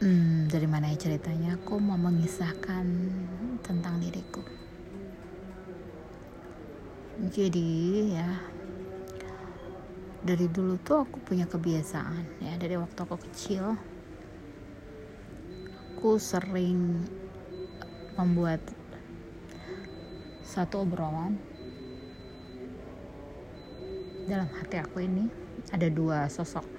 hmm, 0.00 0.52
dari 0.52 0.68
mana 0.68 0.92
ya 0.92 0.98
ceritanya? 1.00 1.56
Aku 1.56 1.80
mau 1.80 1.96
mengisahkan 1.96 2.84
tentang 3.64 3.96
diriku. 3.96 4.44
Jadi 7.16 8.12
ya 8.12 8.28
dari 10.20 10.52
dulu 10.52 10.76
tuh 10.84 11.06
aku 11.06 11.16
punya 11.22 11.48
kebiasaan 11.48 12.44
ya 12.44 12.58
dari 12.60 12.76
waktu 12.76 12.98
aku 12.98 13.16
kecil 13.30 13.78
aku 15.96 16.20
sering 16.20 17.00
membuat 18.20 18.60
satu 20.44 20.84
obrolan. 20.84 21.40
Dalam 24.28 24.50
hati 24.60 24.76
aku 24.76 25.00
ini 25.00 25.24
ada 25.72 25.88
dua 25.88 26.28
sosok 26.28 26.75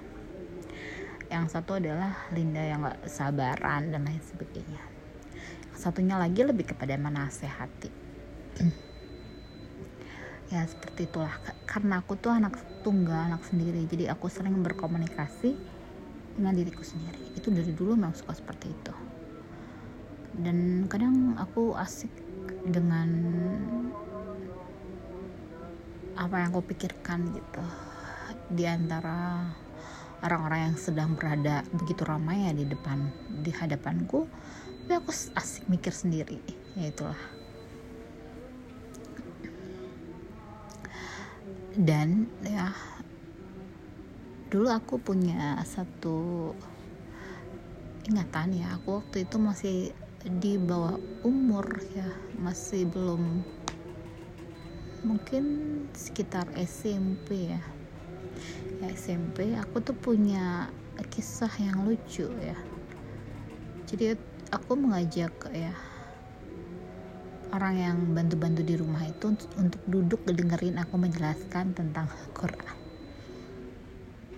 yang 1.28 1.44
satu 1.48 1.76
adalah 1.76 2.28
Linda 2.32 2.64
yang 2.64 2.88
gak 2.88 3.04
sabaran 3.04 3.92
dan 3.92 4.08
lain 4.08 4.20
sebagainya. 4.24 4.80
Satunya 5.76 6.16
lagi 6.16 6.40
lebih 6.42 6.72
kepada 6.74 6.96
menasehati. 6.96 7.90
Ya 10.48 10.64
seperti 10.64 11.04
itulah. 11.04 11.36
Karena 11.68 12.00
aku 12.00 12.16
tuh 12.16 12.32
anak 12.32 12.56
tunggal 12.80 13.28
anak 13.28 13.44
sendiri. 13.44 13.84
Jadi 13.84 14.08
aku 14.08 14.32
sering 14.32 14.56
berkomunikasi 14.64 15.52
dengan 16.40 16.56
diriku 16.56 16.80
sendiri. 16.80 17.36
Itu 17.36 17.52
dari 17.52 17.68
dulu 17.76 17.92
memang 17.92 18.16
suka 18.16 18.32
seperti 18.32 18.72
itu. 18.72 18.94
Dan 20.32 20.88
kadang 20.88 21.36
aku 21.36 21.76
asik 21.76 22.08
dengan 22.64 23.12
apa 26.16 26.34
yang 26.40 26.48
aku 26.56 26.64
pikirkan 26.64 27.28
gitu. 27.36 27.64
Di 28.48 28.64
antara 28.64 29.52
orang-orang 30.22 30.72
yang 30.72 30.76
sedang 30.76 31.14
berada 31.14 31.62
begitu 31.70 32.02
ramai 32.02 32.50
ya 32.50 32.52
di 32.54 32.66
depan 32.66 33.10
di 33.42 33.54
hadapanku 33.54 34.26
tapi 34.88 35.04
aku 35.04 35.12
asik 35.36 35.68
mikir 35.68 35.92
sendiri 35.92 36.40
ya 36.72 36.88
itulah. 36.88 37.22
Dan 41.78 42.26
ya 42.40 42.72
dulu 44.48 44.72
aku 44.72 44.96
punya 44.96 45.60
satu 45.68 46.50
ingatan 48.08 48.56
ya 48.56 48.80
aku 48.80 49.04
waktu 49.04 49.28
itu 49.28 49.36
masih 49.36 49.76
di 50.40 50.56
bawah 50.56 50.96
umur 51.20 51.68
ya 51.92 52.08
masih 52.40 52.88
belum 52.88 53.44
mungkin 55.04 55.44
sekitar 55.92 56.48
SMP 56.56 57.52
ya 57.52 57.60
SMP 58.86 59.54
aku 59.58 59.82
tuh 59.82 59.96
punya 59.96 60.70
kisah 61.10 61.50
yang 61.58 61.82
lucu 61.86 62.30
ya. 62.38 62.58
Jadi 63.88 64.14
aku 64.54 64.78
mengajak 64.78 65.34
ya 65.50 65.74
orang 67.52 67.74
yang 67.80 67.96
bantu-bantu 68.12 68.60
di 68.60 68.76
rumah 68.76 69.02
itu 69.08 69.32
untuk 69.56 69.80
duduk 69.88 70.20
dengerin 70.28 70.76
aku 70.76 71.00
menjelaskan 71.00 71.72
tentang 71.72 72.04
Quran 72.36 72.76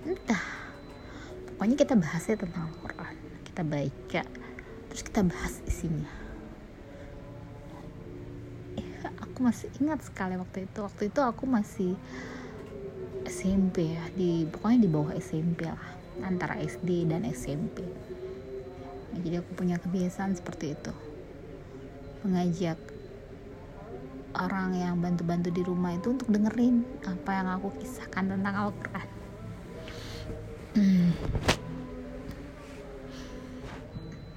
entah 0.06 0.42
pokoknya 1.50 1.76
kita 1.76 1.94
bahasnya 1.98 2.36
tentang 2.38 2.70
Quran 2.78 3.14
kita 3.50 3.62
baca 3.66 4.22
terus 4.90 5.02
kita 5.06 5.22
bahas 5.22 5.62
isinya. 5.70 6.10
Ya, 8.74 9.14
aku 9.22 9.38
masih 9.46 9.70
ingat 9.78 10.02
sekali 10.02 10.34
waktu 10.34 10.66
itu. 10.66 10.78
Waktu 10.82 11.02
itu 11.14 11.20
aku 11.22 11.46
masih 11.46 11.94
SMP 13.30 13.94
ya 13.94 14.04
di 14.10 14.42
pokoknya 14.50 14.78
di 14.82 14.88
bawah 14.90 15.14
SMP 15.14 15.70
lah 15.70 15.94
antara 16.26 16.58
SD 16.58 17.06
dan 17.06 17.22
SMP 17.30 17.86
ya, 17.86 18.02
jadi 19.22 19.38
aku 19.38 19.50
punya 19.54 19.78
kebiasaan 19.78 20.34
seperti 20.34 20.74
itu. 20.74 20.92
Mengajak 22.26 22.76
orang 24.34 24.74
yang 24.74 24.94
bantu-bantu 24.98 25.50
di 25.54 25.62
rumah 25.62 25.94
itu 25.94 26.14
untuk 26.14 26.26
dengerin 26.30 26.82
apa 27.06 27.30
yang 27.30 27.48
aku 27.54 27.70
kisahkan 27.78 28.30
tentang 28.30 28.54
Al-Quran. 28.54 29.08
Hmm. 30.70 31.10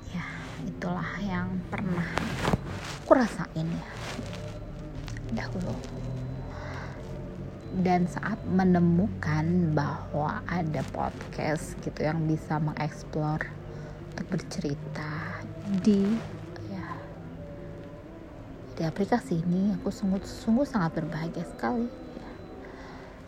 ya 0.10 0.26
itulah 0.66 1.12
yang 1.22 1.62
pernah 1.70 2.10
aku 3.06 3.14
rasain 3.14 3.70
ya 3.70 4.03
dan 7.84 8.08
saat 8.08 8.40
menemukan 8.48 9.76
bahwa 9.76 10.40
ada 10.48 10.80
podcast 10.96 11.76
gitu 11.84 12.08
yang 12.08 12.24
bisa 12.24 12.56
mengeksplor 12.56 13.44
untuk 14.16 14.28
bercerita 14.32 15.44
di 15.84 16.16
ya 16.72 16.88
di 18.80 18.84
aplikasi 18.88 19.44
ini 19.44 19.76
aku 19.76 19.92
sungguh 19.92 20.24
sungguh 20.24 20.64
sangat 20.64 21.04
berbahagia 21.04 21.44
sekali 21.44 21.92
ya. 21.92 22.32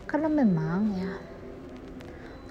karena 0.08 0.32
memang 0.32 0.80
ya 0.96 1.12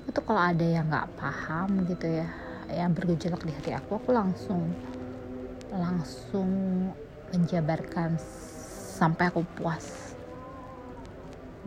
itu 0.06 0.20
kalau 0.22 0.46
ada 0.46 0.62
yang 0.62 0.86
nggak 0.86 1.10
paham 1.18 1.90
gitu 1.90 2.06
ya 2.22 2.30
yang 2.70 2.94
bergejolak 2.94 3.42
di 3.42 3.50
hati 3.50 3.74
aku 3.74 3.98
aku 3.98 4.14
langsung 4.14 4.62
langsung 5.74 6.50
menjabarkan 7.34 8.22
sampai 8.94 9.34
aku 9.34 9.42
puas 9.58 10.05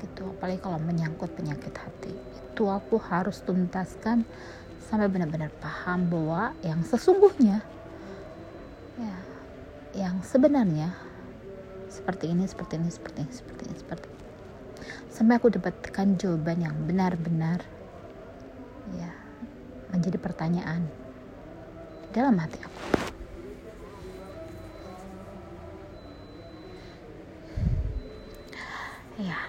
gitu. 0.01 0.35
Apalagi 0.39 0.61
kalau 0.63 0.79
menyangkut 0.81 1.35
penyakit 1.35 1.75
hati. 1.75 2.15
Itu 2.55 2.71
aku 2.71 2.99
harus 2.99 3.43
tuntaskan 3.43 4.27
sampai 4.89 5.07
benar-benar 5.13 5.53
paham 5.61 6.09
bahwa 6.09 6.57
yang 6.65 6.81
sesungguhnya 6.81 7.61
ya 8.97 9.17
yang 9.93 10.25
sebenarnya 10.25 10.97
seperti 11.93 12.33
ini 12.33 12.49
seperti 12.49 12.81
ini 12.81 12.89
seperti 12.89 13.19
ini 13.21 13.33
seperti 13.33 13.63
ini 13.69 13.77
seperti 13.77 14.07
ini. 14.09 14.25
Sampai 15.13 15.37
aku 15.37 15.53
dapatkan 15.53 16.17
jawaban 16.17 16.65
yang 16.65 16.77
benar-benar 16.89 17.61
ya 18.97 19.13
menjadi 19.93 20.17
pertanyaan 20.17 20.89
dalam 22.17 22.41
hati 22.41 22.57
aku. 22.65 22.81
Ya 29.19 29.48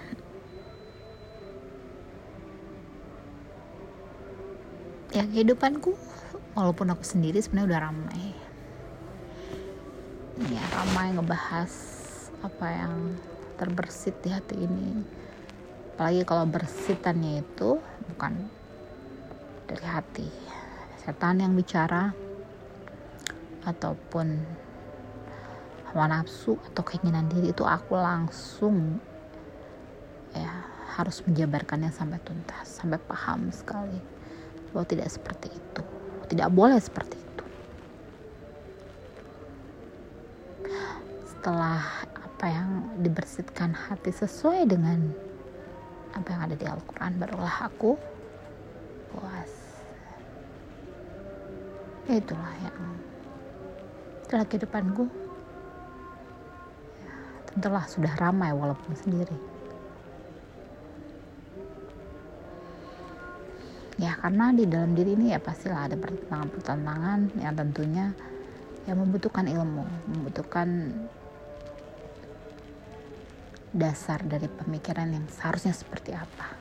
ya 5.20 5.28
kehidupanku 5.28 5.92
walaupun 6.56 6.96
aku 6.96 7.04
sendiri 7.04 7.44
sebenarnya 7.44 7.76
udah 7.76 7.80
ramai. 7.92 8.24
Ya 10.48 10.64
ramai 10.72 11.12
ngebahas 11.12 11.72
apa 12.40 12.66
yang 12.72 13.20
terbersit 13.60 14.16
di 14.24 14.32
hati 14.32 14.64
ini. 14.64 15.04
Apalagi 15.92 16.24
kalau 16.24 16.48
bersitannya 16.48 17.44
itu 17.44 17.76
bukan 18.08 18.48
dari 19.68 19.84
hati. 19.84 20.28
Setan 21.04 21.44
yang 21.44 21.52
bicara 21.52 22.16
ataupun 23.68 24.40
hawa 25.92 26.08
nafsu 26.08 26.56
atau 26.72 26.80
keinginan 26.80 27.28
diri 27.28 27.52
itu 27.52 27.68
aku 27.68 28.00
langsung 28.00 28.96
ya 30.32 30.64
harus 30.96 31.20
menjabarkannya 31.28 31.92
sampai 31.92 32.16
tuntas 32.24 32.80
sampai 32.80 32.96
paham 33.04 33.52
sekali 33.52 34.19
bahwa 34.70 34.86
tidak 34.86 35.08
seperti 35.10 35.50
itu. 35.50 35.82
Tidak 36.30 36.48
boleh 36.50 36.78
seperti 36.78 37.16
itu. 37.18 37.44
Setelah 41.26 42.06
apa 42.14 42.46
yang 42.46 42.68
dibersihkan 43.02 43.74
hati 43.74 44.14
sesuai 44.14 44.70
dengan 44.70 45.10
apa 46.14 46.28
yang 46.30 46.42
ada 46.50 46.56
di 46.58 46.66
Al-Quran 46.66 47.12
barulah 47.18 47.56
aku 47.66 47.98
puas. 49.10 49.52
Itulah 52.10 52.54
yang 52.62 52.78
itulah 54.26 54.46
kehidupanku. 54.46 55.04
Ya, 56.98 57.14
tentulah 57.54 57.84
sudah 57.86 58.14
ramai 58.18 58.54
walaupun 58.54 58.94
sendiri 58.94 59.59
ya 64.00 64.16
karena 64.16 64.48
di 64.56 64.64
dalam 64.64 64.96
diri 64.96 65.12
ini 65.12 65.36
ya 65.36 65.38
pastilah 65.38 65.92
ada 65.92 65.96
pertentangan-pertentangan. 66.00 67.36
Yang 67.36 67.54
tentunya 67.60 68.06
ya 68.88 68.96
membutuhkan 68.96 69.44
ilmu 69.44 69.84
membutuhkan 70.08 70.68
dasar 73.70 74.24
dari 74.24 74.48
pemikiran 74.48 75.12
yang 75.12 75.28
seharusnya 75.28 75.76
seperti 75.76 76.16
apa. 76.16 76.56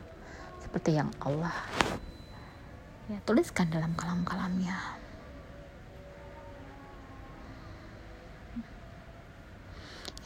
Seperti 0.60 1.00
yang 1.00 1.10
Allah 1.24 1.56
ya 3.08 3.18
tuliskan 3.24 3.72
dalam 3.72 3.96
kalam-kalamnya. 3.96 4.78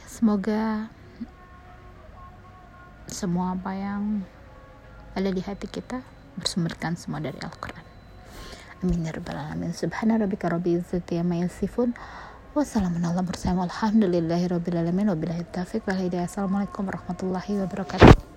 Ya, 0.01 0.06
semoga 0.10 0.89
semua 3.07 3.54
apa 3.54 3.71
yang 3.77 4.25
ada 5.13 5.30
di 5.30 5.39
hati 5.45 5.69
kita 5.69 6.01
bersumberkan 6.38 6.97
semua 6.97 7.19
dari 7.19 7.38
Al-Quran. 7.39 7.83
Amin 8.83 9.06
ya 9.06 9.15
rabbal 9.15 9.39
alamin. 9.39 9.71
Subhana 9.71 10.19
rabbika 10.19 10.50
rabbil 10.51 10.83
izzati 10.83 11.18
amma 11.19 11.39
yasifun. 11.39 11.95
Wassalamualaikum 12.53 13.25
warahmatullahi 13.25 13.57
wabarakatuh 13.57 14.33
warahmatullahi 16.85 17.53
wabarakatuh 17.65 18.32